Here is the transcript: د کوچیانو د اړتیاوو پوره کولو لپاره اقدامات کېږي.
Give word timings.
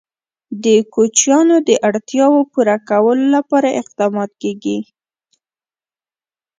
د 0.63 0.65
کوچیانو 0.93 1.55
د 1.67 1.69
اړتیاوو 1.87 2.41
پوره 2.51 2.77
کولو 2.89 3.25
لپاره 3.35 3.77
اقدامات 3.81 4.31
کېږي. 4.41 4.77